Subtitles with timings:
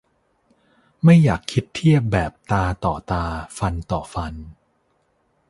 [1.03, 3.23] ไม่อยากคิดเทียบแบบตาต่อตา
[3.57, 4.33] ฟันต่อฟัน